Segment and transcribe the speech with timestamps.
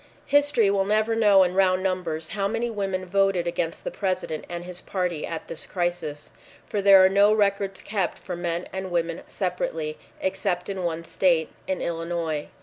[0.25, 4.63] History will never know in round numbers how many women voted against the President and
[4.65, 6.31] his party at this crisis,
[6.65, 11.49] for there are no records kept for men and women separately, except in one state,
[11.67, 12.47] in Illinois.